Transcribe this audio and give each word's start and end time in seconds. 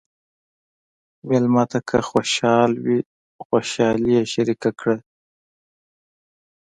مېلمه 1.27 1.63
ته 1.71 1.79
که 1.87 1.97
خوشحال 2.09 2.71
وي، 2.85 2.99
خوشالي 3.45 4.09
یې 4.15 4.21
شریکه 4.33 4.71
کړه. 4.79 4.97